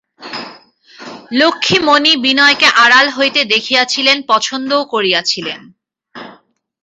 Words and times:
লক্ষ্ণীমণি 1.31 2.13
বিনয়কে 2.25 2.67
আড়াল 2.83 3.07
হইতে 3.09 3.41
দেখিয়াছিলেন, 3.53 4.17
পছন্দও 4.27 4.81
করিয়াছিলেন। 4.93 5.59